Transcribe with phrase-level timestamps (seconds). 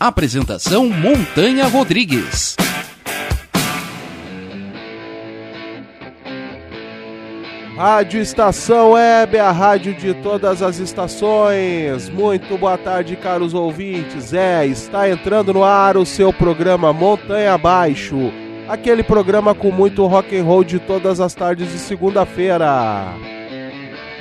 [0.00, 2.54] Apresentação Montanha Rodrigues.
[7.76, 12.08] Rádio Estação Web, a rádio de todas as estações.
[12.10, 14.32] Muito boa tarde, caros ouvintes.
[14.32, 18.32] É, está entrando no ar o seu programa Montanha Abaixo.
[18.68, 23.16] Aquele programa com muito rock and roll de todas as tardes de segunda-feira.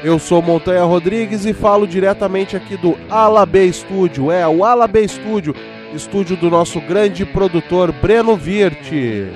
[0.04, 4.32] Eu sou Montanha Rodrigues e falo diretamente aqui do Ala B Studio.
[4.32, 5.56] É, o Ala B Studio,
[5.92, 9.28] estúdio do nosso grande produtor Breno Virte.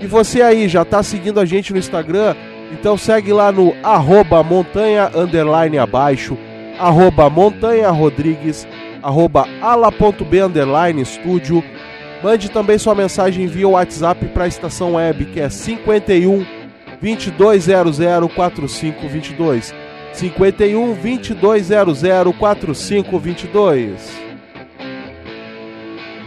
[0.00, 2.34] E você aí, já está seguindo a gente no Instagram?
[2.72, 6.36] Então segue lá no arroba montanha underline abaixo,
[6.78, 8.66] arroba montanha rodrigues,
[9.02, 11.62] arroba ala.b underline estúdio.
[12.22, 16.55] Mande também sua mensagem via WhatsApp para a estação web que é 51
[17.00, 19.74] 2200 4522.
[20.12, 24.26] 51 2200 4522.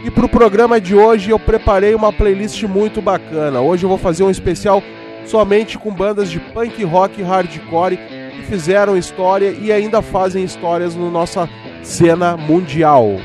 [0.02, 3.60] E para o programa de hoje eu preparei uma playlist muito bacana.
[3.60, 4.82] Hoje eu vou fazer um especial
[5.26, 11.10] somente com bandas de punk rock hardcore que fizeram história e ainda fazem histórias na
[11.10, 11.48] nossa
[11.82, 13.16] cena mundial.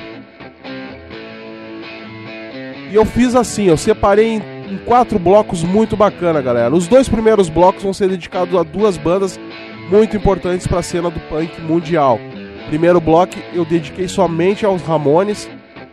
[2.91, 6.73] E eu fiz assim, eu separei em, em quatro blocos muito bacana, galera.
[6.73, 9.39] Os dois primeiros blocos vão ser dedicados a duas bandas
[9.89, 12.19] muito importantes para a cena do punk mundial.
[12.67, 15.47] Primeiro bloco eu dediquei somente aos Ramones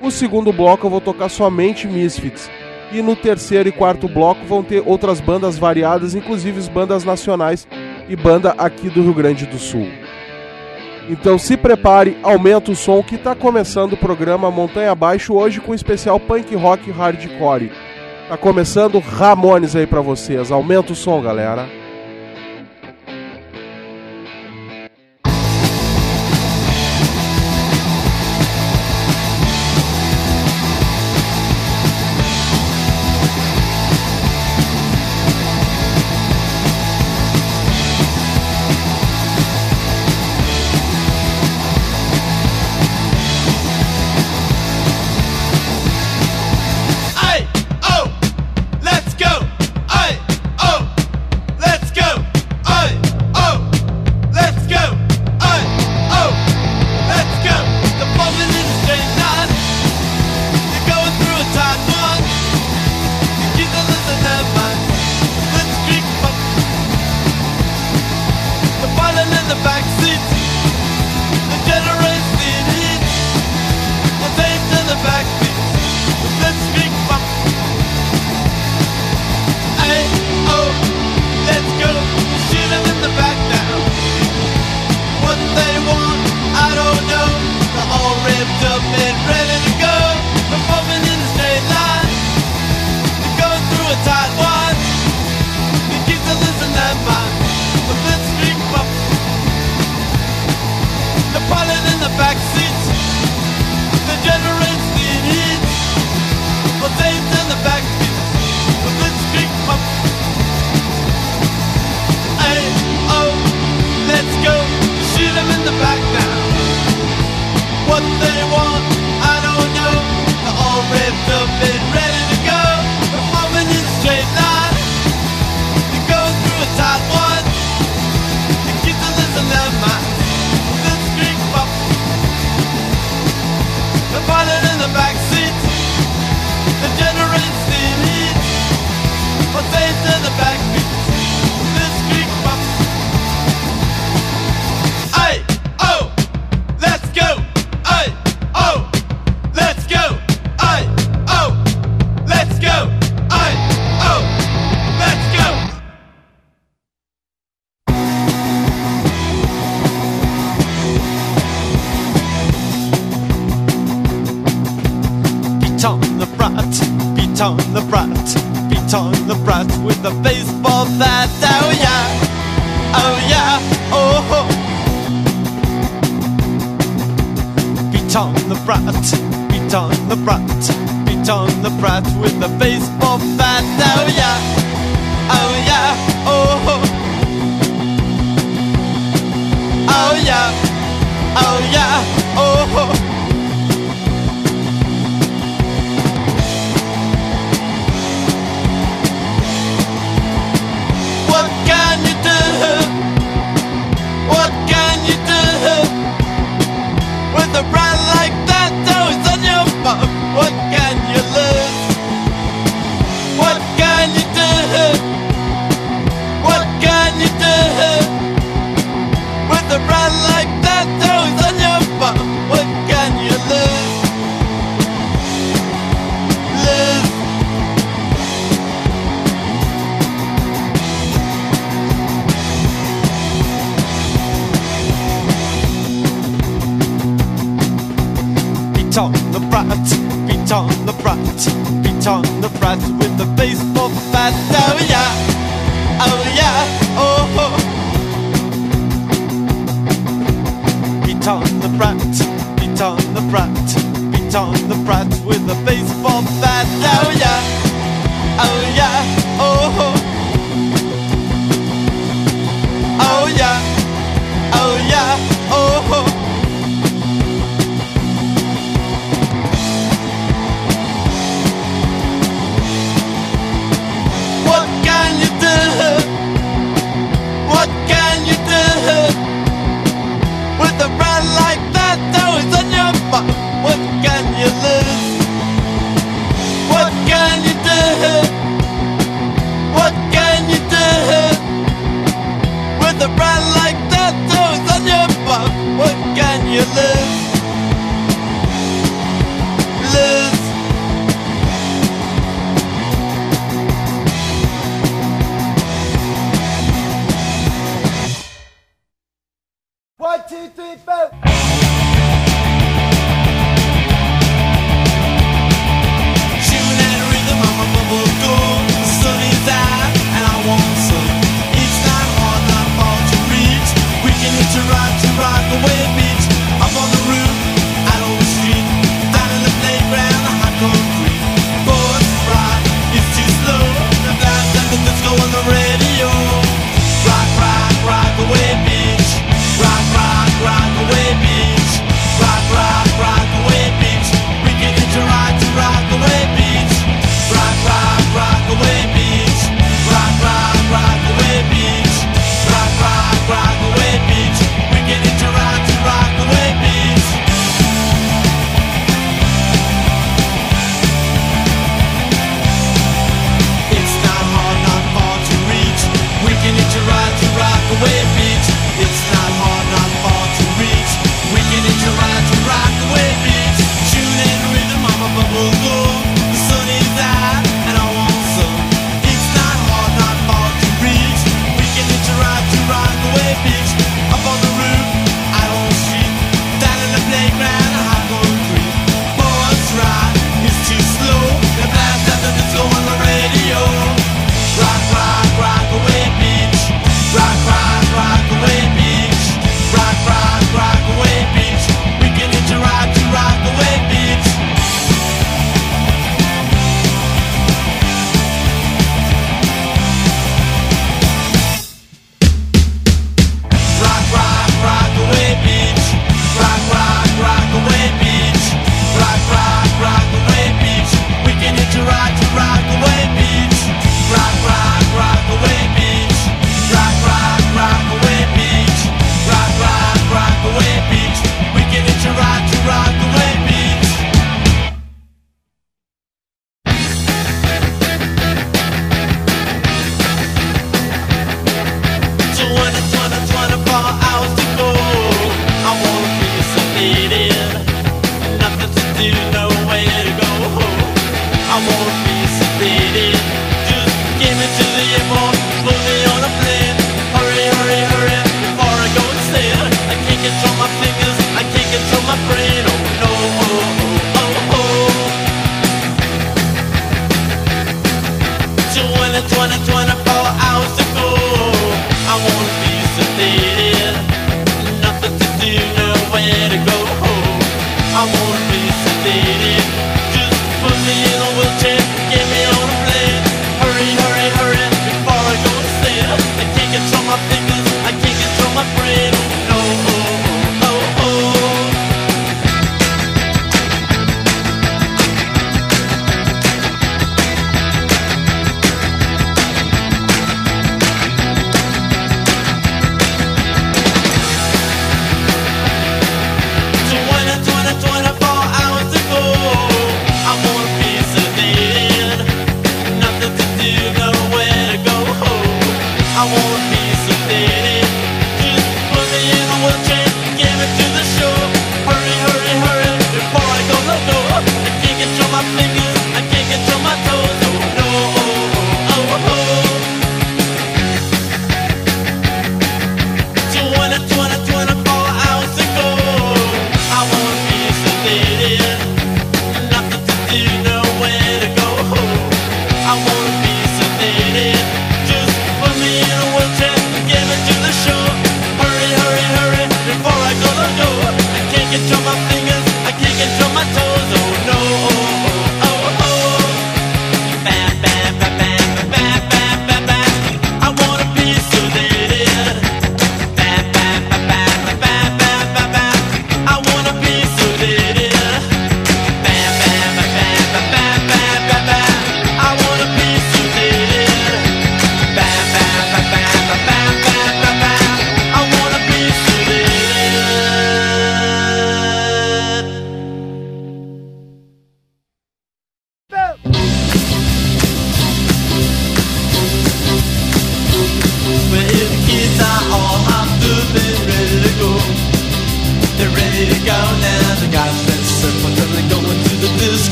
[0.00, 2.48] o segundo bloco eu vou tocar somente Misfits.
[2.92, 7.66] E no terceiro e quarto bloco vão ter outras bandas variadas, inclusive bandas nacionais
[8.08, 9.88] e banda aqui do Rio Grande do Sul.
[11.10, 15.72] Então se prepare, aumenta o som que está começando o programa Montanha Abaixo hoje com
[15.72, 17.72] o especial punk rock hardcore.
[18.28, 20.52] Tá começando Ramones aí para vocês.
[20.52, 21.66] Aumenta o som, galera.
[87.90, 88.82] all ripped up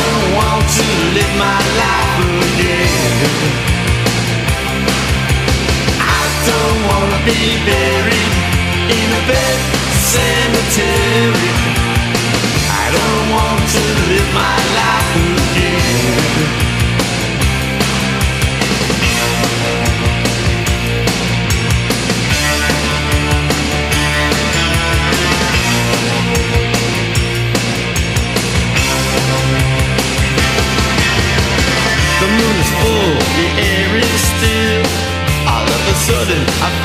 [0.00, 0.86] don't want to
[1.16, 3.16] live my life again.
[6.00, 8.34] I don't wanna be buried
[8.98, 9.58] in a bed
[10.12, 11.52] cemetery.
[12.82, 15.12] I don't want to live my life
[15.48, 16.67] again.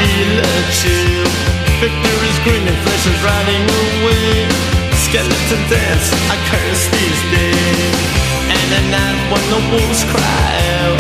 [0.04, 1.28] feel a chill.
[1.80, 4.48] Victor is grinning, flesh is running away.
[5.08, 7.96] Skeleton dance, I curse these days.
[8.56, 10.52] And at night when the wolves cry
[10.84, 11.00] out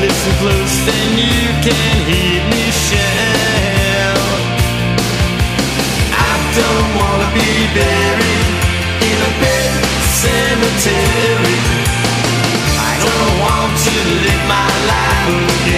[0.00, 4.40] Listen close then you can hear me shout.
[6.16, 8.48] I don't wanna be buried
[9.10, 9.70] In a big
[10.24, 11.60] cemetery.
[12.90, 15.71] I don't want to live my life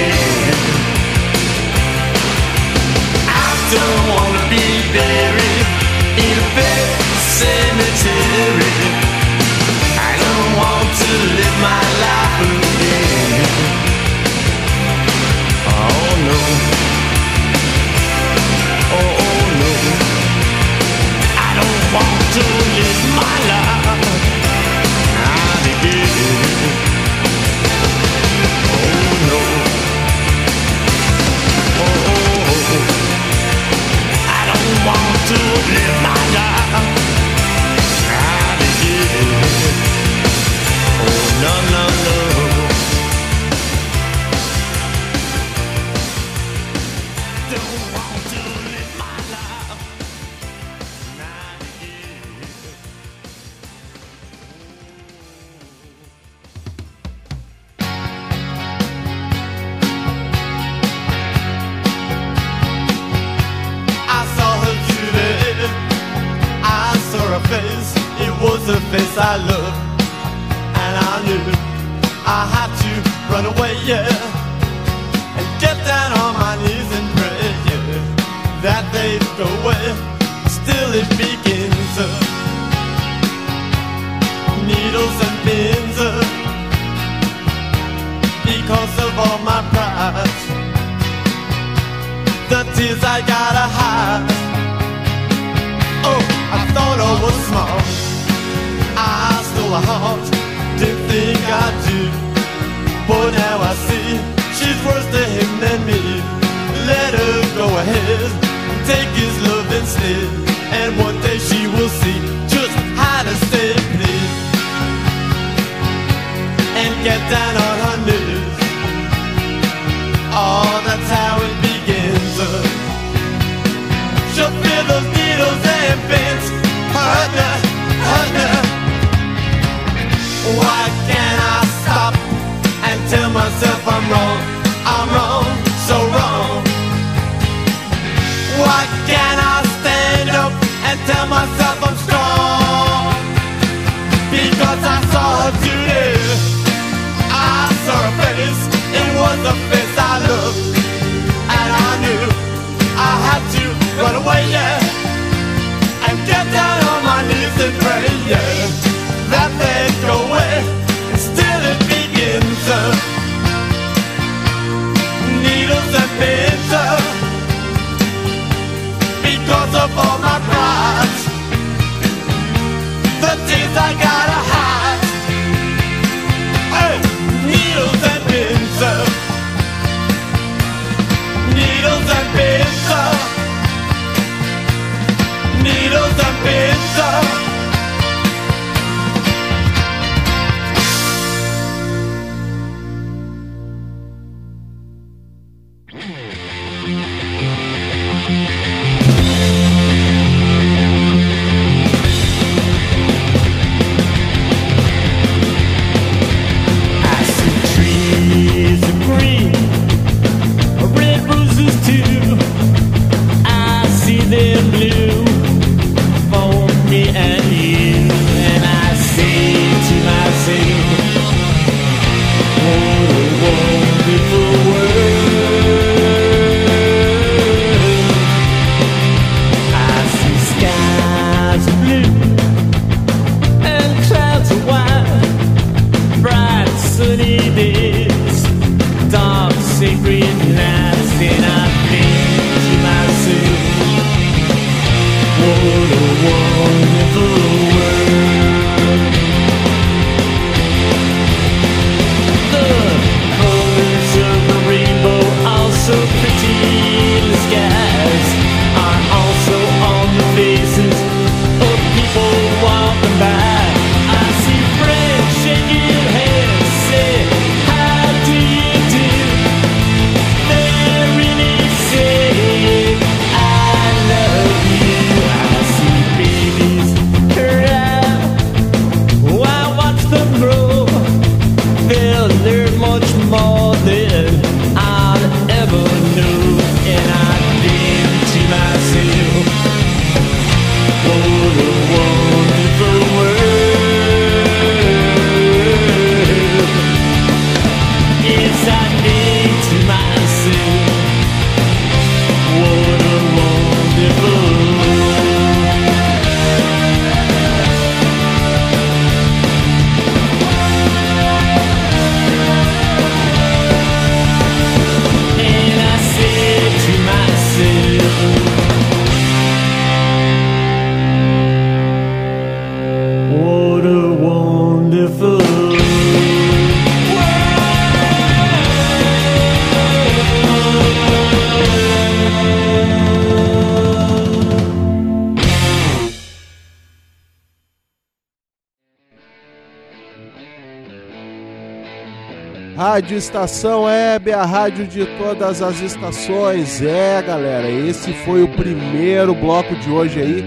[342.95, 346.81] Rádio Estação Web, a rádio de todas as estações.
[346.81, 350.45] É, galera, esse foi o primeiro bloco de hoje aí,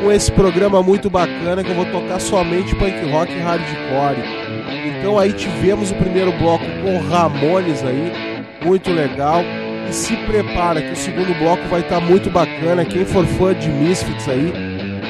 [0.00, 4.22] com esse programa muito bacana que eu vou tocar somente punk rock e hardcore.
[4.86, 8.12] Então aí tivemos o primeiro bloco com Ramones aí,
[8.64, 9.42] muito legal.
[9.88, 12.84] E se prepara que o segundo bloco vai estar tá muito bacana.
[12.84, 14.52] Quem for fã de Misfits aí,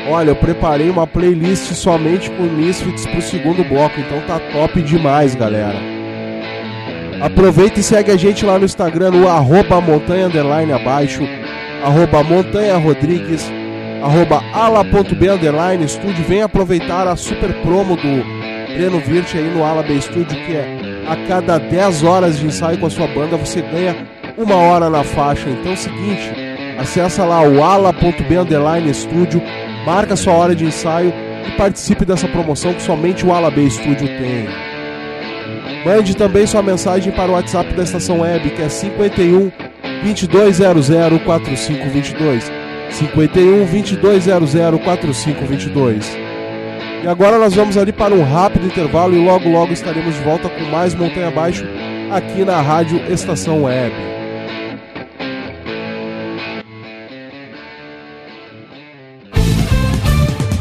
[0.09, 5.35] Olha, eu preparei uma playlist somente com Misfits pro segundo bloco, então tá top demais,
[5.35, 5.90] galera.
[7.21, 11.21] Aproveita e segue a gente lá no Instagram, no arroba montanha underline abaixo,
[11.85, 13.51] arroba montanha rodrigues,
[14.03, 16.25] arroba ala.b underline estúdio.
[16.25, 18.25] Vem aproveitar a super promo do
[18.75, 20.67] Breno Virt aí no Ala B Studio, que é
[21.07, 23.97] a cada 10 horas de ensaio com a sua banda, você ganha
[24.39, 25.51] uma hora na faixa.
[25.51, 26.33] Então é o seguinte,
[26.79, 29.43] acessa lá o ala.b underline estúdio,
[29.85, 31.13] marca sua hora de ensaio
[31.47, 34.70] e participe dessa promoção que somente o Ala B Studio tem.
[35.85, 39.51] Mande também sua mensagem para o WhatsApp da estação web, que é 51
[40.03, 40.89] 2200
[41.25, 42.53] 4522.
[42.91, 46.19] 51 2200 4522.
[47.03, 50.51] E agora nós vamos ali para um rápido intervalo e logo logo estaremos de volta
[50.51, 51.65] com mais Montanha Abaixo
[52.11, 53.95] aqui na Rádio Estação Web.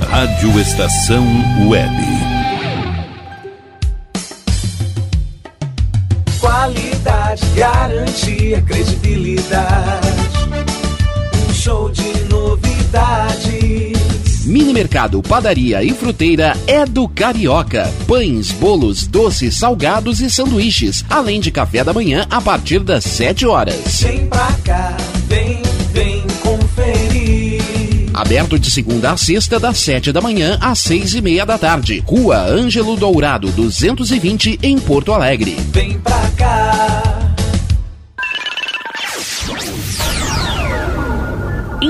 [0.09, 1.25] Rádio Estação
[1.67, 2.38] Web.
[8.09, 10.07] Garantia, credibilidade.
[11.47, 13.89] Um show de novidades.
[14.45, 17.93] Mini Mercado, Padaria e Fruteira é do Carioca.
[18.07, 23.45] Pães, bolos, doces, salgados e sanduíches, além de café da manhã a partir das 7
[23.45, 24.01] horas.
[24.01, 25.61] Vem pra cá, vem,
[25.93, 27.61] vem conferir.
[28.11, 32.03] Aberto de segunda a sexta, das 7 da manhã às 6 e meia da tarde.
[32.05, 35.55] Rua Ângelo Dourado, 220, em Porto Alegre.
[35.71, 37.28] Vem pra cá.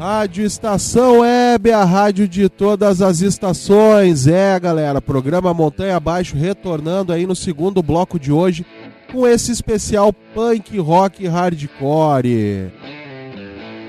[0.00, 4.26] Rádio Estação Web, a rádio de todas as estações.
[4.26, 8.64] É, galera, programa Montanha Abaixo retornando aí no segundo bloco de hoje
[9.12, 12.72] com esse especial punk rock hardcore.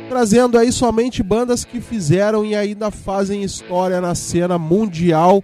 [0.10, 5.42] Trazendo aí somente bandas que fizeram e ainda fazem história na cena mundial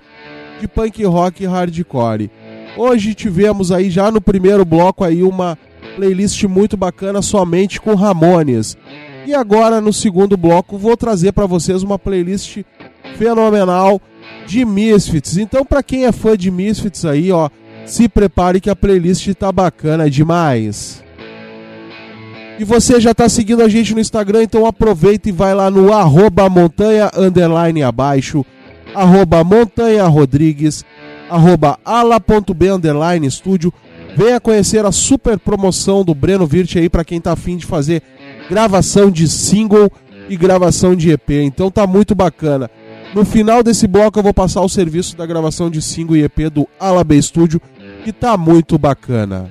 [0.59, 2.29] de punk rock hardcore.
[2.75, 5.57] Hoje tivemos aí já no primeiro bloco aí uma
[5.95, 8.77] playlist muito bacana somente com Ramones.
[9.27, 12.59] E agora no segundo bloco vou trazer para vocês uma playlist
[13.17, 14.01] fenomenal
[14.45, 15.35] de Misfits.
[15.35, 17.49] Então para quem é fã de Misfits aí, ó,
[17.85, 21.03] se prepare que a playlist tá bacana demais.
[22.57, 25.91] E você já está seguindo a gente no Instagram, então aproveita e vai lá no
[25.91, 28.45] arroba montanha underline abaixo,
[28.95, 30.85] arroba montanha rodrigues,
[31.29, 33.73] arroba ala.b underline estúdio.
[34.15, 38.01] Venha conhecer a super promoção do Breno Virt aí para quem tá afim de fazer
[38.49, 39.91] gravação de single
[40.29, 41.29] e gravação de EP.
[41.29, 42.69] Então tá muito bacana.
[43.13, 46.49] No final desse bloco eu vou passar o serviço da gravação de single e EP
[46.51, 47.61] do Ala B Studio,
[48.03, 49.49] que tá muito bacana.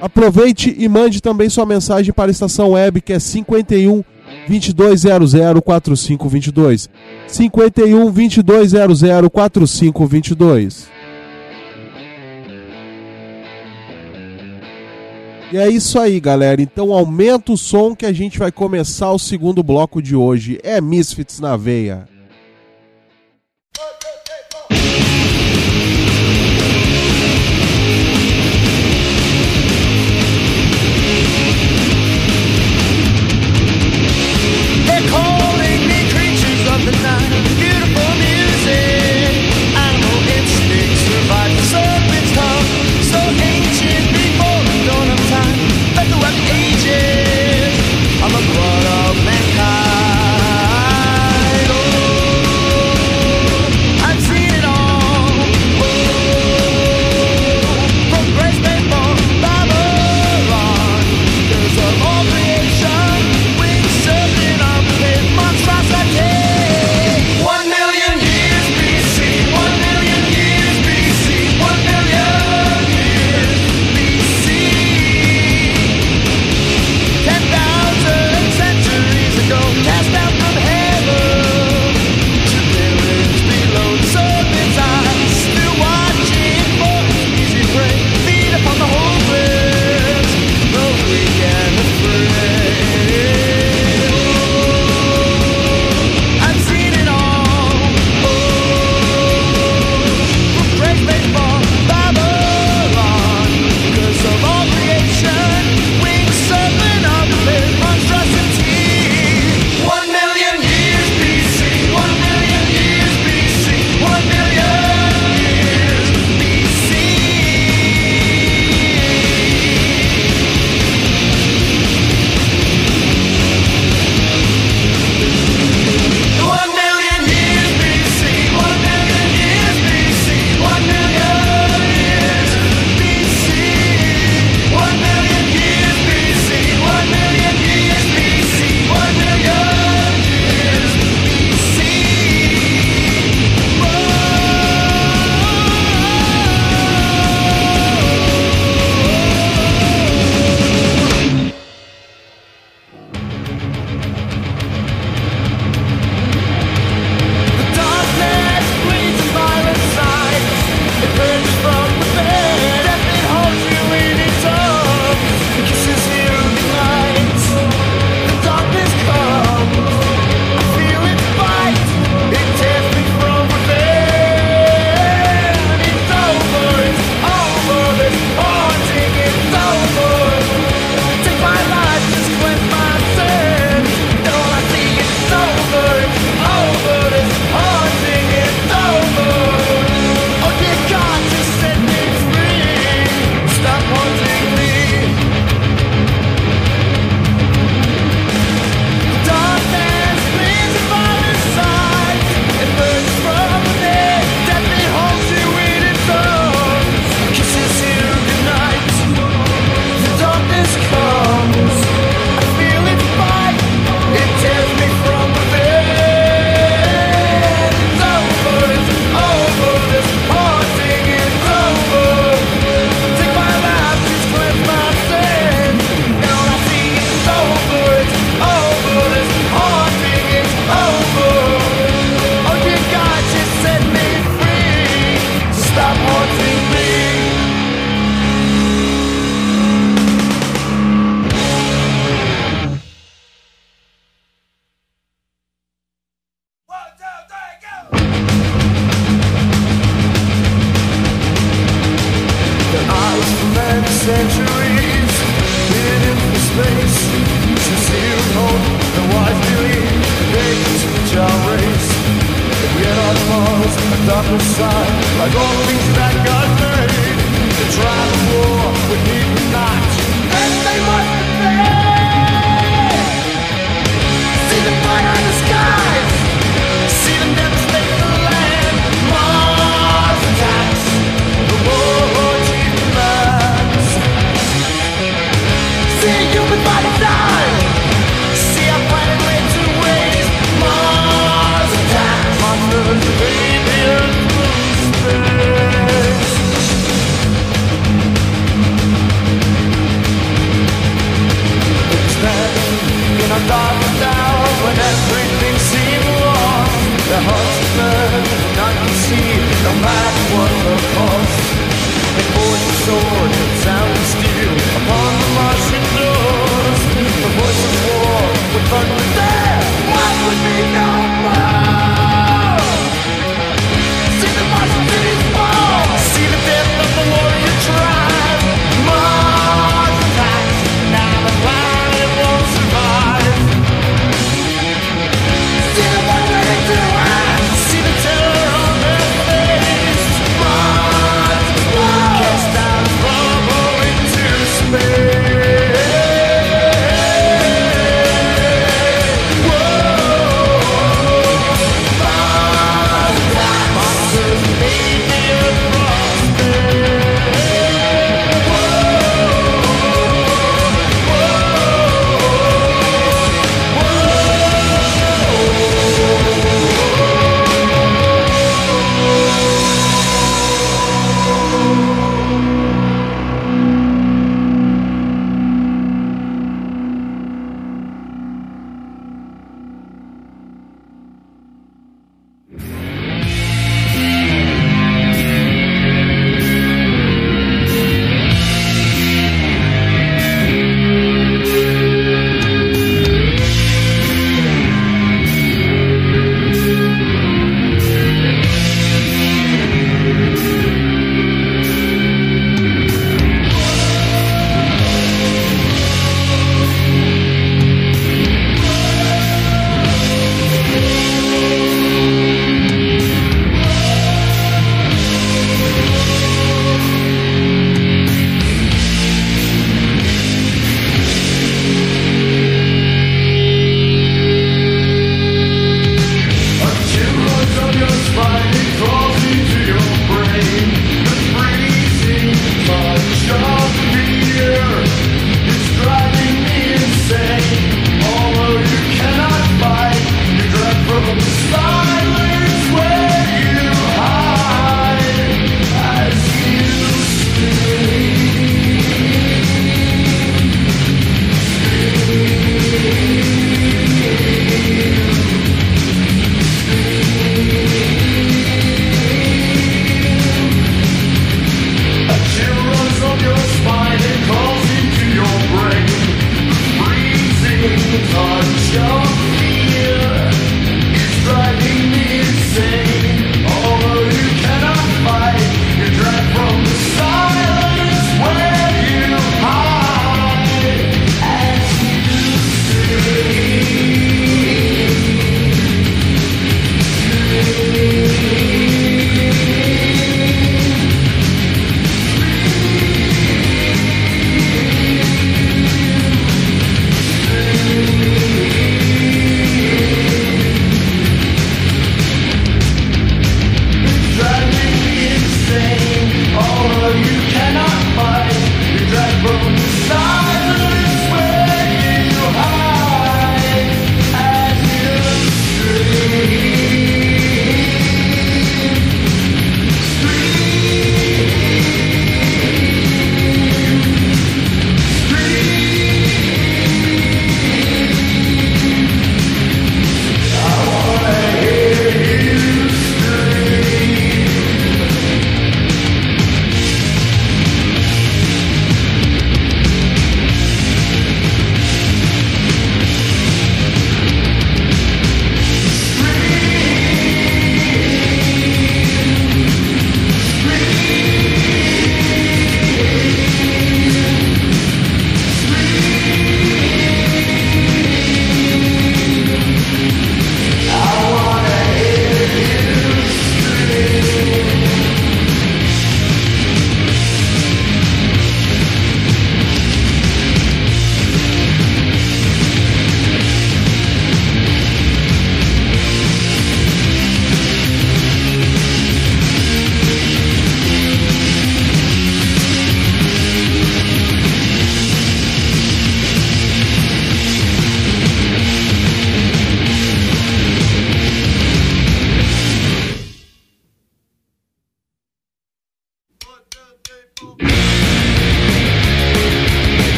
[0.00, 4.02] Aproveite e mande também sua mensagem para a estação web que é 51
[4.48, 6.88] 2200 4522.
[7.26, 10.88] 51 2200 4522.
[15.52, 16.62] E é isso aí, galera.
[16.62, 20.60] Então aumenta o som que a gente vai começar o segundo bloco de hoje.
[20.62, 22.09] É Misfits na veia.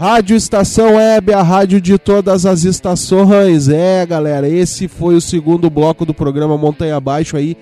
[0.00, 3.68] Rádio Estação Web, a rádio de todas as estações.
[3.68, 7.54] É, galera, esse foi o segundo bloco do programa Montanha Abaixo aí,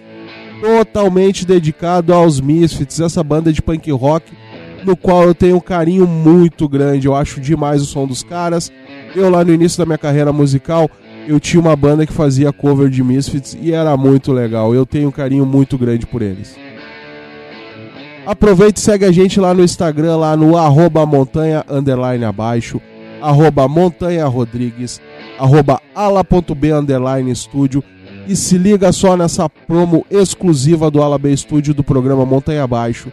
[0.61, 4.33] totalmente dedicado aos Misfits, essa banda de punk rock,
[4.85, 7.09] no qual eu tenho um carinho muito grande.
[7.09, 8.71] Eu acho demais o som dos caras.
[9.17, 10.89] Eu lá no início da minha carreira musical,
[11.27, 14.73] eu tinha uma banda que fazia cover de Misfits e era muito legal.
[14.73, 16.55] Eu tenho um carinho muito grande por eles.
[18.29, 22.79] Aproveite e segue a gente lá no Instagram, lá no arroba montanha underline abaixo,
[23.23, 25.01] arroba montanha rodrigues,
[25.39, 27.83] arroba ala.b underline estúdio
[28.27, 33.11] e se liga só nessa promo exclusiva do Ala B Estúdio do programa Montanha Abaixo.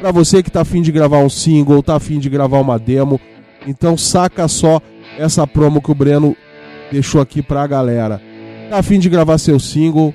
[0.00, 3.20] Para você que tá afim de gravar um single, tá afim de gravar uma demo,
[3.66, 4.80] então saca só
[5.18, 6.34] essa promo que o Breno
[6.90, 8.18] deixou aqui pra galera.
[8.70, 10.14] Tá afim de gravar seu single?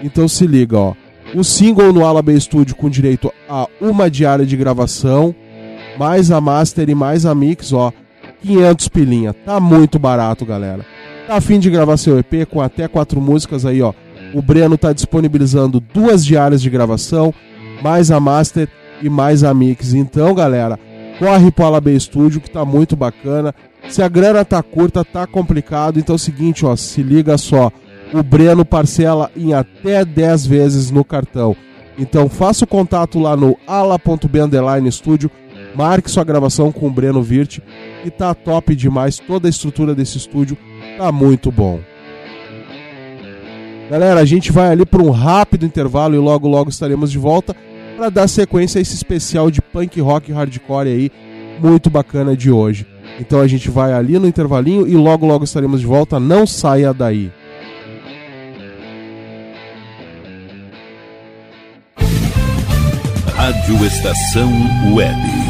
[0.00, 0.99] Então se liga, ó.
[1.34, 5.34] O single no Ala B Studio com direito a uma diária de gravação,
[5.96, 7.92] mais a master e mais a mix, ó,
[8.42, 9.32] 500 pilinha.
[9.32, 10.84] Tá muito barato, galera.
[11.26, 13.92] Tá afim de gravar seu EP com até quatro músicas aí, ó.
[14.34, 17.32] O Breno tá disponibilizando duas diárias de gravação,
[17.80, 18.68] mais a master
[19.00, 19.94] e mais a mix.
[19.94, 20.78] Então, galera,
[21.18, 23.54] corre pro Ala B Studio que tá muito bacana.
[23.88, 25.98] Se a grana tá curta, tá complicado.
[25.98, 27.70] Então é o seguinte, ó, se liga só
[28.12, 31.56] o Breno parcela em até 10 vezes no cartão.
[31.98, 35.30] Então faça o contato lá no ala.b underline estúdio,
[35.74, 37.58] marque sua gravação com o Breno Virt
[38.04, 40.56] e tá top demais, toda a estrutura desse estúdio
[40.96, 41.80] tá muito bom.
[43.90, 47.54] Galera, a gente vai ali para um rápido intervalo e logo logo estaremos de volta
[47.96, 51.10] para dar sequência a esse especial de punk rock hardcore aí,
[51.60, 52.86] muito bacana de hoje.
[53.18, 56.94] Então a gente vai ali no intervalinho e logo logo estaremos de volta, não saia
[56.94, 57.30] daí.
[63.40, 64.52] Rádio Estação
[64.92, 65.49] Web.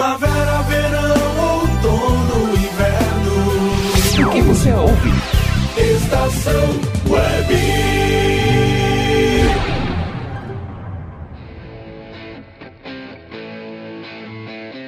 [0.00, 4.28] Primavera, verão, outono, inverno.
[4.28, 5.10] O que você ouve?
[5.76, 6.62] Estação
[7.06, 7.54] Web.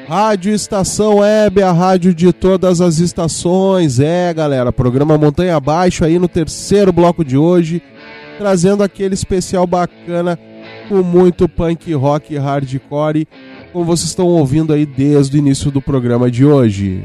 [0.08, 4.00] Rádio Estação Web, a rádio de todas as estações.
[4.00, 7.82] É, galera, programa Montanha Abaixo aí no terceiro bloco de hoje,
[8.38, 10.38] trazendo aquele especial bacana
[10.88, 13.28] com muito punk rock e hardcore,
[13.72, 17.02] como vocês estão ouvindo aí desde o início do programa de hoje.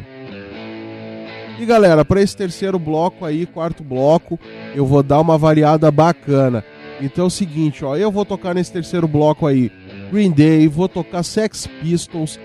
[1.60, 4.40] E galera, para esse terceiro bloco aí, quarto bloco,
[4.76, 6.64] eu vou dar uma variada bacana.
[7.02, 9.72] Então é o seguinte, ó, eu vou tocar nesse terceiro bloco aí
[10.12, 12.40] Green Day, vou tocar Sex Pistols,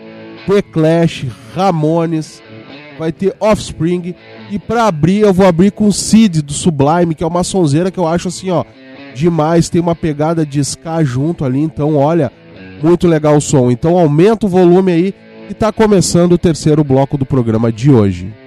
[0.47, 2.43] The Clash, Ramones,
[2.99, 4.15] vai ter Offspring
[4.51, 7.99] e para abrir eu vou abrir com Sid do Sublime, que é uma sonzeira que
[7.99, 8.65] eu acho assim, ó,
[9.15, 12.31] demais, tem uma pegada de ska junto ali, então olha,
[12.83, 13.71] muito legal o som.
[13.71, 15.15] Então aumenta o volume aí
[15.49, 18.42] e tá começando o terceiro bloco do programa de hoje.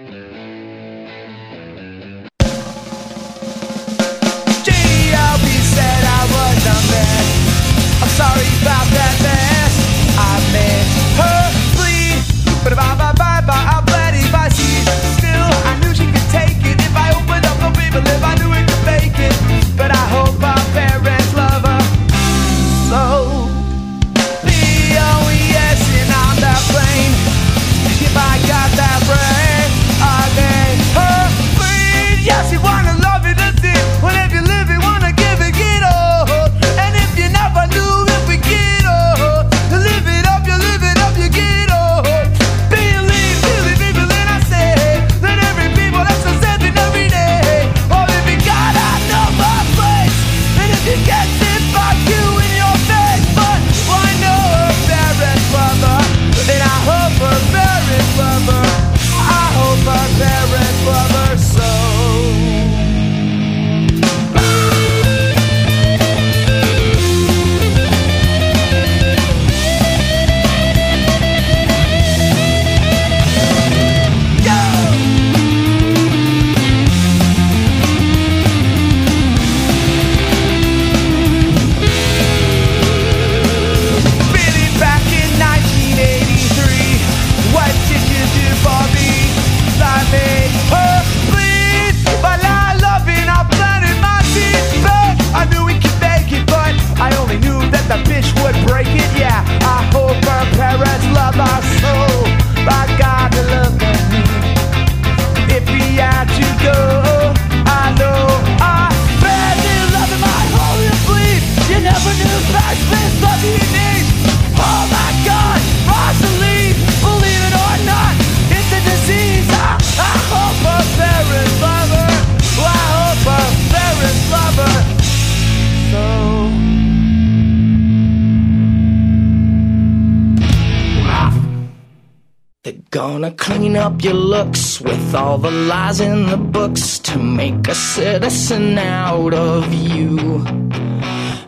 [135.45, 140.43] The lies in the books to make a citizen out of you.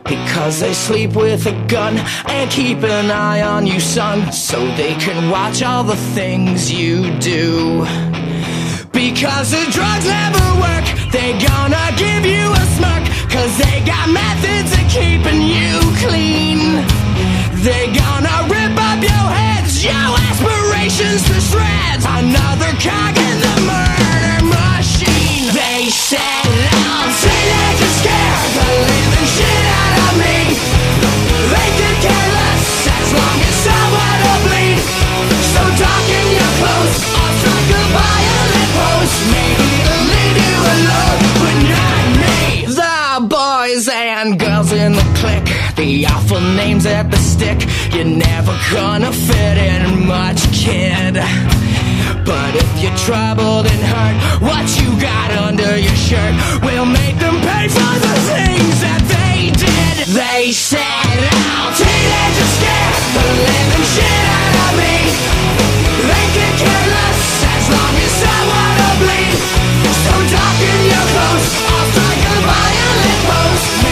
[0.04, 4.94] Because they sleep with a gun and keep an eye on you, son, so they
[5.06, 7.80] can watch all the things you do.
[8.92, 14.72] Because the drugs never work, they gonna give you a smirk, cause they got methods
[14.78, 15.74] of keeping you
[16.06, 16.60] clean.
[17.66, 19.28] They gonna rip up your
[19.78, 22.04] your aspirations to shreds.
[22.04, 25.54] Another cog in the murder machine.
[25.54, 26.50] They said
[26.98, 30.38] I'm teenagers to scare the living shit out of me.
[31.54, 34.82] They could care less as long as someone will bleed.
[35.54, 41.22] So dark in your clothes I'll strike a violent pose Maybe they'll leave you alone
[41.38, 42.66] But not me.
[42.66, 42.98] The
[43.30, 45.17] boys and girls in the
[45.88, 47.64] awful names at the stick,
[47.96, 51.16] you're never gonna fit in much, kid.
[52.28, 57.40] But if you're troubled and hurt, what you got under your shirt will make them
[57.40, 60.12] pay for the things that they did.
[60.12, 61.20] They said,
[61.56, 64.98] oh, teenagers scare the living shit out of me.
[66.04, 69.40] They can care less as long as I wanna bleed.
[70.04, 73.87] So darken your clothes, I'll strike a violent pose.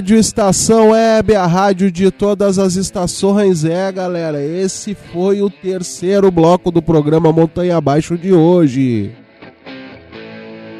[0.00, 3.66] Rádio Estação Web, a rádio de todas as estações.
[3.66, 9.12] É, galera, esse foi o terceiro bloco do programa Montanha Abaixo de hoje.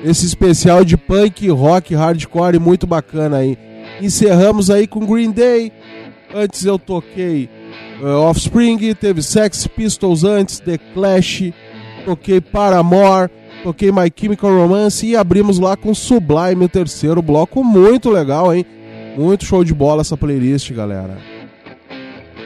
[0.03, 3.59] Esse especial de punk, rock, hardcore muito bacana aí.
[4.01, 5.71] Encerramos aí com Green Day.
[6.35, 7.51] Antes eu toquei
[8.01, 11.53] uh, Offspring, teve Sex Pistols antes, The Clash,
[12.07, 13.31] toquei Paramore,
[13.63, 17.63] toquei My Chemical Romance e abrimos lá com Sublime, o terceiro bloco.
[17.63, 18.65] Muito legal, hein?
[19.21, 21.19] Muito show de bola essa playlist, galera.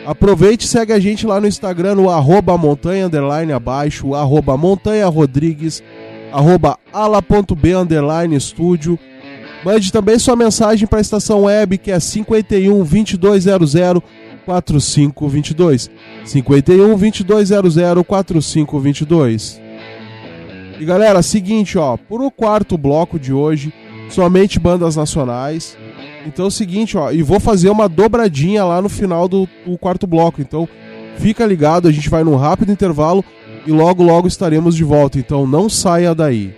[0.05, 5.07] Aproveite e segue a gente lá no Instagram, no arroba montanha underline abaixo, arroba montanha
[5.07, 5.85] rodrigues,
[6.33, 8.99] arroba ala.b underline estúdio.
[9.65, 14.03] Mande também sua mensagem para a estação web que é 51 2200
[14.45, 15.89] 4522.
[16.25, 19.63] 51 2200 4522.
[20.81, 23.73] E galera, seguinte, ó, por o quarto bloco de hoje,
[24.11, 25.79] somente bandas nacionais.
[26.27, 29.77] Então é o seguinte, ó, e vou fazer uma dobradinha lá no final do, do
[29.77, 30.41] quarto bloco.
[30.41, 30.69] Então
[31.19, 33.25] fica ligado, a gente vai num rápido intervalo
[33.67, 35.19] e logo logo estaremos de volta.
[35.19, 36.55] Então não saia daí.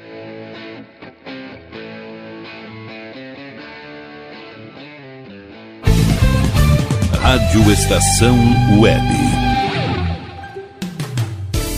[7.20, 8.36] Rádio Estação
[8.80, 9.35] Web.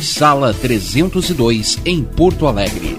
[0.00, 2.98] sala 302, em Porto Alegre.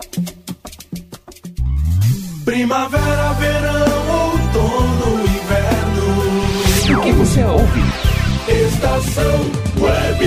[2.71, 6.99] Primavera, verão, outono, inverno.
[6.99, 7.81] O que você ouve?
[8.47, 9.41] Estação
[9.77, 10.25] Web.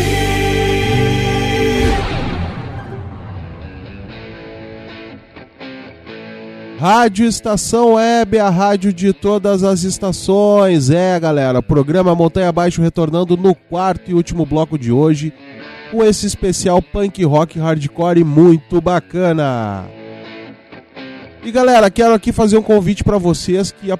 [6.78, 10.90] Rádio Estação Web, a rádio de todas as estações.
[10.90, 15.32] É, galera, programa Montanha Abaixo retornando no quarto e último bloco de hoje
[15.90, 19.86] com esse especial punk rock hardcore muito bacana.
[21.44, 23.98] E galera, quero aqui fazer um convite para vocês que a-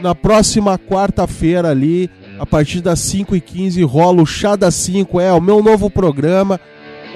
[0.00, 5.40] na próxima quarta-feira ali, a partir das 5h15, rola o Chá das 5, é o
[5.40, 6.60] meu novo programa,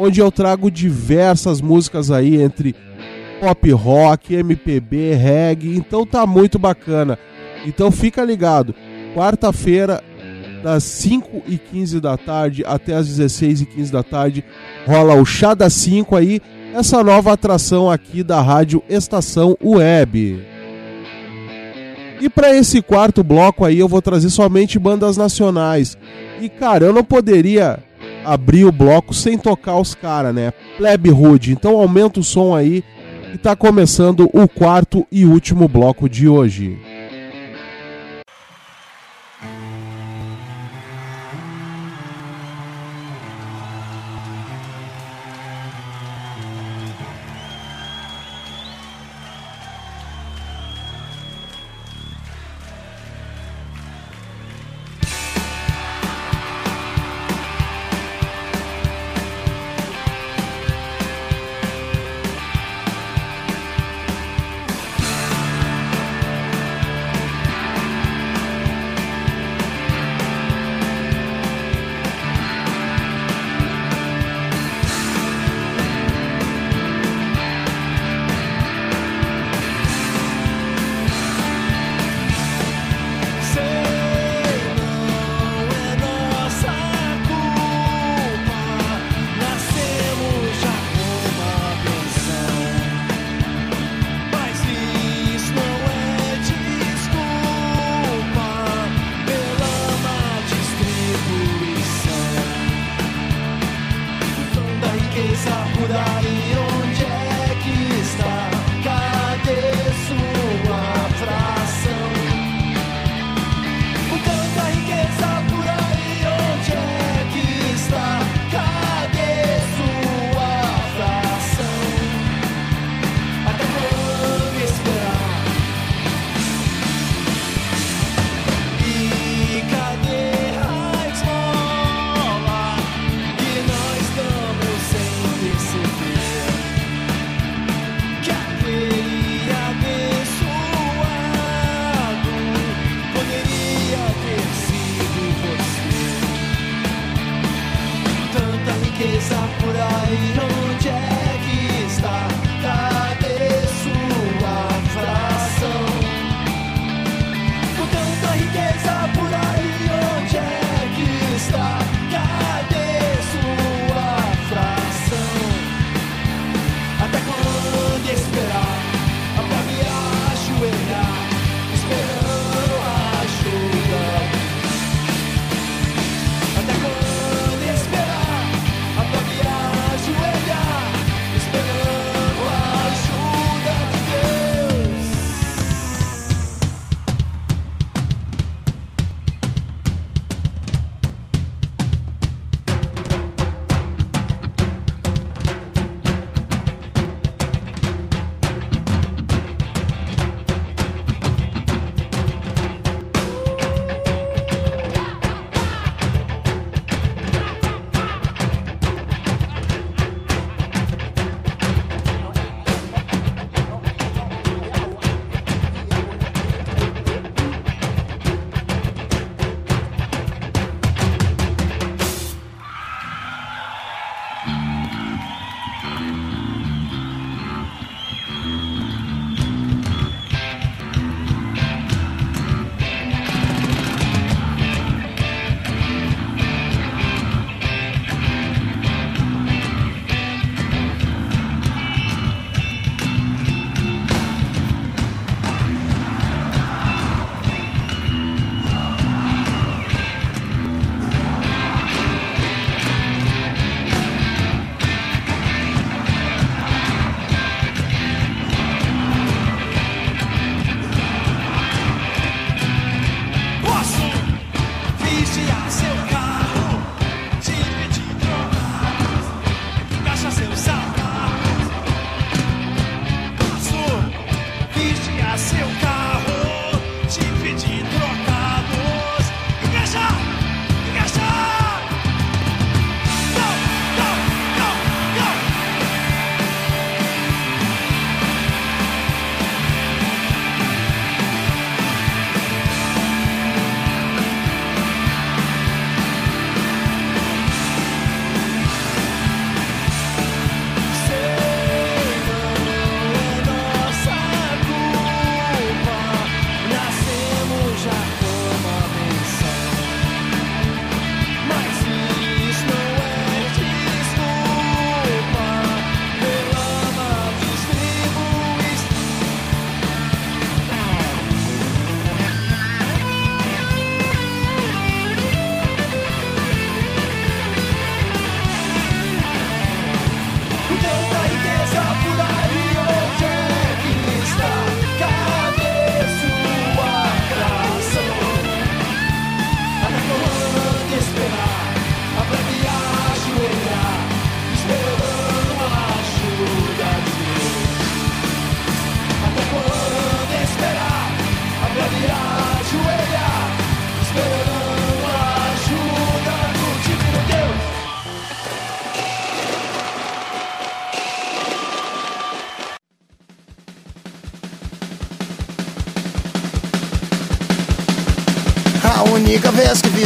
[0.01, 2.75] onde eu trago diversas músicas aí entre
[3.41, 7.19] pop rock, MPB, reggae, então tá muito bacana.
[7.65, 8.75] Então fica ligado,
[9.15, 10.03] quarta-feira,
[10.63, 14.45] das 5 e 15 da tarde até as 16 e 15 da tarde,
[14.87, 16.41] rola o Chá das 5 aí,
[16.73, 20.43] essa nova atração aqui da rádio Estação Web.
[22.21, 25.99] E para esse quarto bloco aí eu vou trazer somente bandas nacionais.
[26.41, 27.79] E cara, eu não poderia
[28.25, 30.53] abrir o bloco sem tocar os caras, né?
[30.77, 31.53] Pleb Hood.
[31.53, 32.83] Então aumenta o som aí
[33.35, 36.79] e tá começando o quarto e último bloco de hoje.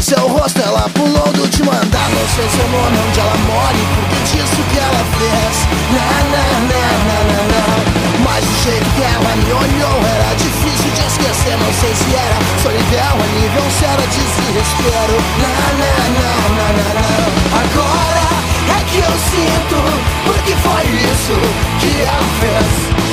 [0.07, 2.09] Seu rosto, ela pulou do último andar.
[2.11, 5.55] Não sei seu nome, onde ela mora e por que disso que ela fez.
[5.91, 8.23] Não, não, não, não, não, não.
[8.23, 11.59] Mas o jeito que ela me olhou era difícil de esquecer.
[11.59, 15.16] Não sei se era solidão a nível, se era desespero.
[15.43, 17.27] Não, não, não, não, não, não.
[17.66, 18.27] Agora
[18.78, 19.78] é que eu sinto,
[20.23, 21.35] porque foi isso
[21.81, 23.06] que ela fez.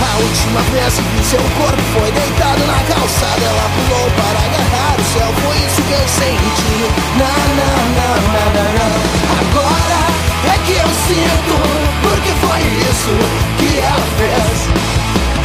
[0.00, 5.04] A última vez que seu corpo foi deitado na calçada Ela pulou para agarrar o
[5.04, 6.78] céu, foi isso que eu senti.
[7.18, 8.92] Não, não, não, não, não, não
[9.40, 10.00] Agora
[10.44, 11.54] é que eu sinto,
[12.02, 12.60] porque foi
[12.90, 13.12] isso
[13.58, 14.68] que ela fez.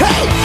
[0.02, 0.44] Hey!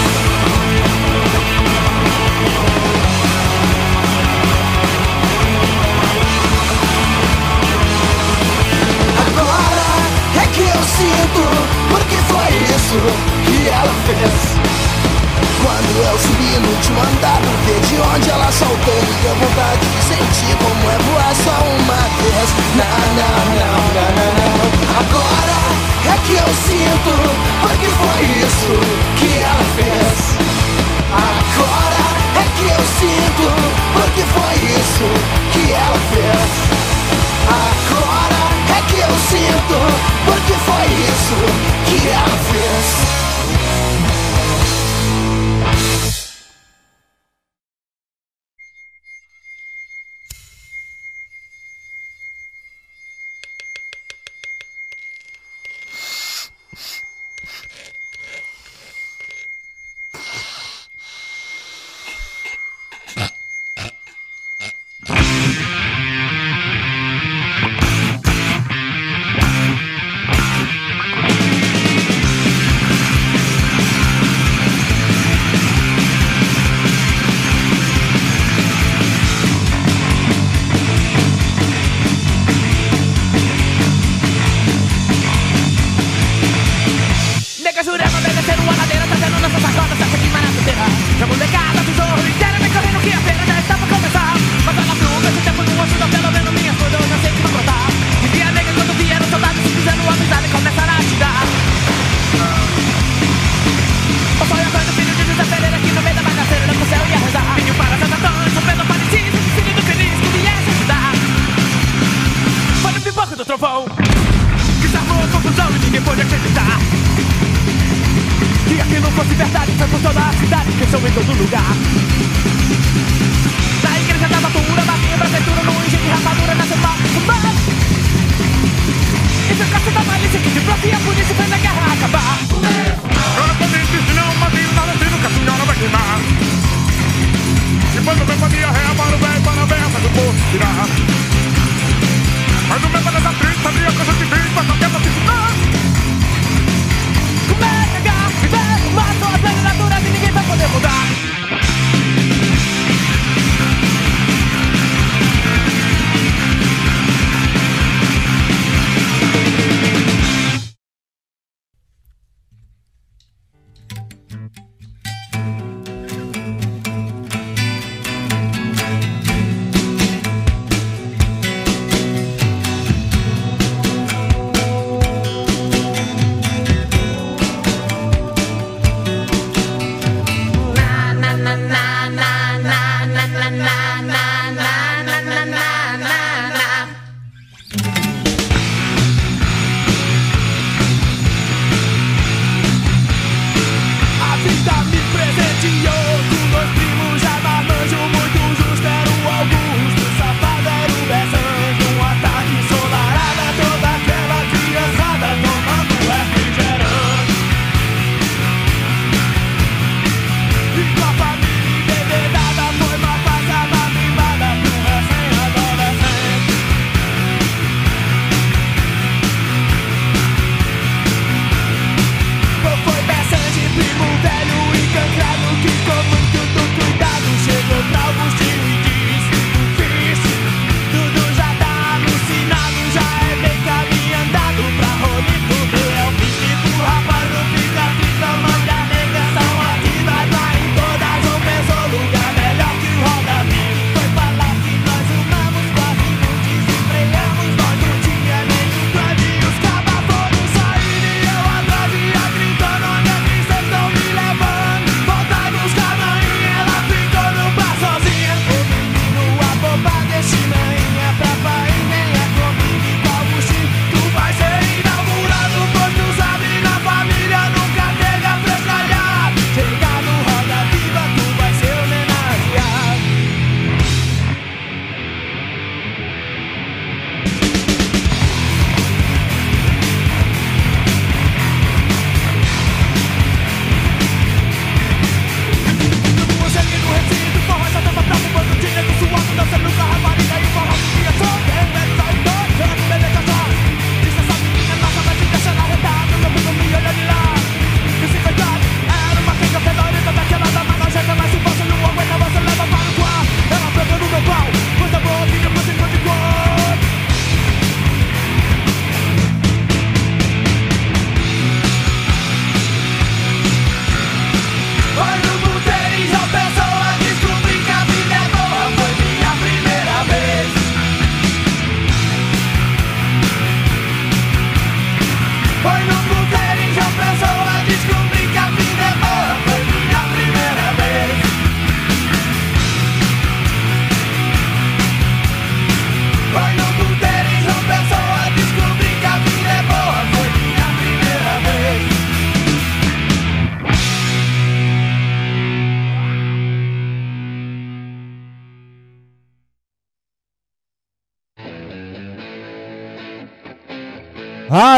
[10.97, 11.43] Sinto,
[11.91, 12.99] porque foi isso
[13.45, 14.59] que ela fez.
[15.63, 19.85] Quando eu subi no último andar, não ver de onde ela saltou, me deu vontade
[19.87, 22.49] de sentir como é voar só uma vez.
[22.79, 24.57] Não, não, não, não, não, não.
[24.99, 25.59] Agora
[26.07, 27.13] é que eu sinto,
[27.61, 28.73] porque foi isso
[29.19, 30.19] que ela fez.
[31.11, 32.03] Agora
[32.37, 33.47] é que eu sinto,
[33.95, 35.07] porque foi isso
[35.53, 36.79] que ela fez.
[37.49, 37.88] Agora
[39.09, 39.77] eu sinto,
[40.27, 41.37] porque foi isso
[41.87, 43.28] que ela fez.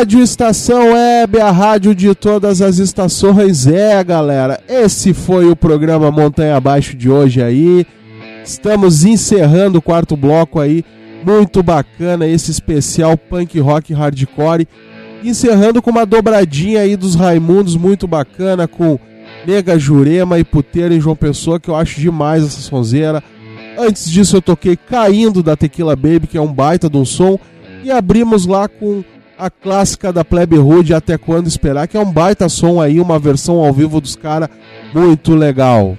[0.01, 3.67] Rádio Estação Web, a rádio de todas as estações.
[3.67, 7.87] É, galera, esse foi o programa Montanha Abaixo de hoje aí.
[8.43, 10.83] Estamos encerrando o quarto bloco aí.
[11.23, 14.67] Muito bacana esse especial punk rock hardcore.
[15.23, 18.99] Encerrando com uma dobradinha aí dos Raimundos, muito bacana, com
[19.47, 23.23] Nega Jurema e Puteira em João Pessoa, que eu acho demais essa sonzeira.
[23.79, 27.39] Antes disso eu toquei Caindo da Tequila Baby, que é um baita de um som.
[27.85, 29.05] E abrimos lá com
[29.41, 33.19] a clássica da Plebe Hood, Até Quando Esperar, que é um baita som aí, uma
[33.19, 34.51] versão ao vivo dos caras
[34.93, 35.97] muito legal.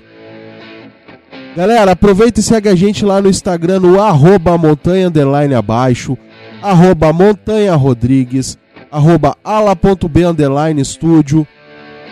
[1.57, 6.15] Galera, aproveita e segue a gente lá no Instagram, no arroba montanha underline abaixo,
[6.61, 8.59] arroba montanha rodrigues,
[8.91, 11.45] arroba ala.b underline estúdio.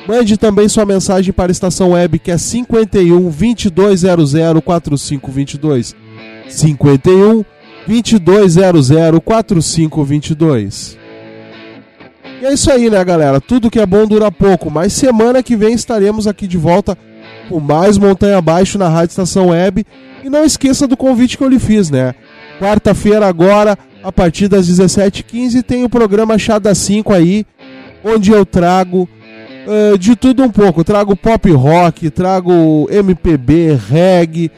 [0.07, 5.95] Mande também sua mensagem para a estação web que é 51 2200 4522.
[6.47, 7.45] 51
[7.87, 8.89] 2200
[9.23, 10.99] 4522.
[12.41, 13.41] E é isso aí, né, galera?
[13.41, 16.97] Tudo que é bom dura pouco, mas semana que vem estaremos aqui de volta
[17.49, 19.85] com mais Montanha Abaixo na Rádio Estação Web.
[20.23, 22.15] E não esqueça do convite que eu lhe fiz, né?
[22.59, 27.45] Quarta-feira agora, a partir das 17h15, tem o programa Chá das 5 aí,
[28.03, 29.09] onde eu trago
[29.67, 30.83] uh, de tudo um pouco.
[30.83, 34.51] Trago pop rock, trago MPB, reggae,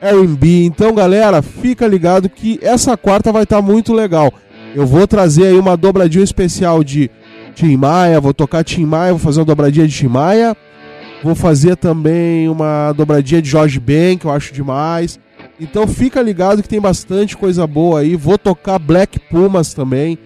[0.00, 0.64] R&B.
[0.64, 4.32] Então, galera, fica ligado que essa quarta vai estar tá muito legal.
[4.74, 7.10] Eu vou trazer aí uma dobradinha especial de
[7.58, 10.56] Tim Maia, vou tocar Tim Maia, vou fazer uma dobradinha de Tim Maia.
[11.24, 15.18] Vou fazer também uma dobradinha de Jorge Ben, que eu acho demais.
[15.58, 18.14] Então fica ligado que tem bastante coisa boa aí.
[18.14, 20.16] Vou tocar Black Pumas também.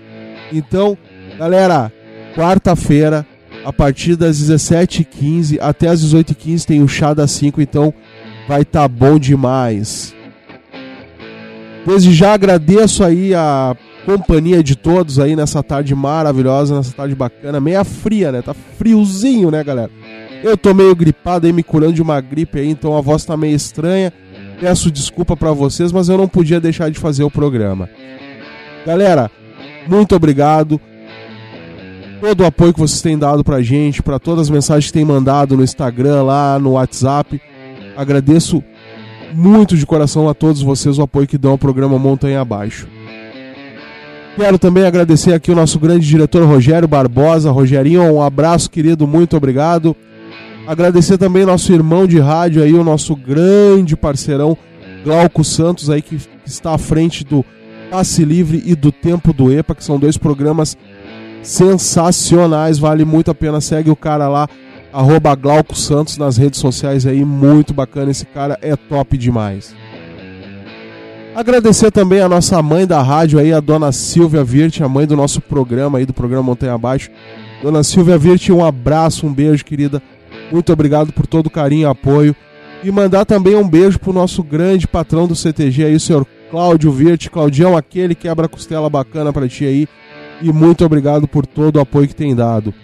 [0.53, 0.99] Então,
[1.39, 1.91] galera,
[2.37, 3.27] quarta-feira,
[3.65, 7.95] a partir das 17h15 até as 18h15 tem o chá das 5, então
[8.47, 10.15] vai estar tá bom demais.
[11.87, 17.61] Desde já agradeço aí a companhia de todos aí nessa tarde maravilhosa, nessa tarde bacana,
[17.61, 18.43] meia fria, né?
[18.43, 19.91] Tá friozinho, né, galera?
[20.43, 23.37] Eu tô meio gripado aí, me curando de uma gripe aí, então a voz tá
[23.37, 24.13] meio estranha.
[24.61, 27.89] Peço desculpa para vocês, mas eu não podia deixar de fazer o programa.
[28.85, 29.31] Galera,
[29.87, 30.81] muito obrigado.
[32.21, 35.05] Todo o apoio que vocês têm dado pra gente, para todas as mensagens que têm
[35.05, 37.41] mandado no Instagram, lá no WhatsApp.
[37.97, 38.63] Agradeço
[39.33, 42.87] muito de coração a todos vocês o apoio que dão ao programa Montanha Abaixo.
[44.37, 47.51] Quero também agradecer aqui o nosso grande diretor Rogério Barbosa.
[47.51, 49.95] Rogerinho, um abraço, querido, muito obrigado.
[50.67, 54.57] Agradecer também nosso irmão de rádio aí, o nosso grande parceirão
[55.05, 57.45] Glauco Santos aí, que está à frente do
[57.91, 60.79] Passe Livre e do Tempo do EPA, que são dois programas
[61.43, 63.61] sensacionais, vale muito a pena.
[63.61, 64.49] Segue o cara lá,
[64.93, 68.11] arroba Glauco Santos nas redes sociais aí, muito bacana.
[68.11, 69.75] Esse cara é top demais.
[71.35, 75.17] Agradecer também a nossa mãe da rádio aí, a dona Silvia Virte, a mãe do
[75.17, 77.11] nosso programa aí, do programa Montanha Abaixo.
[77.63, 80.03] Dona Silvia Virte, um abraço, um beijo, querida.
[80.51, 82.37] Muito obrigado por todo o carinho e apoio.
[82.85, 86.93] E mandar também um beijo pro nosso grande patrão do CTG aí, o senhor Cláudio
[86.93, 87.31] Virte.
[87.31, 89.89] Claudião, aquele quebra-costela bacana pra ti aí.
[90.43, 92.75] E muito obrigado por todo o apoio que tem dado.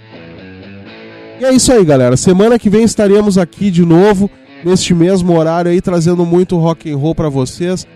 [1.38, 2.16] E é isso aí, galera.
[2.16, 4.30] Semana que vem estaremos aqui de novo,
[4.64, 7.86] neste mesmo horário aí, trazendo muito rock and roll para vocês.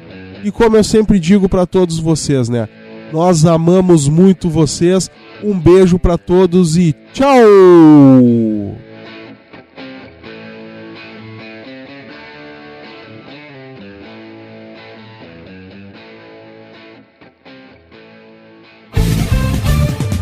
[0.45, 2.69] E como eu sempre digo para todos vocês, né?
[3.13, 5.11] Nós amamos muito vocês.
[5.43, 7.37] Um beijo para todos e tchau!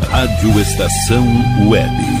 [0.09, 1.25] Rádio Estação
[1.67, 2.20] Web.